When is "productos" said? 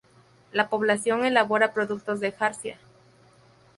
1.73-2.19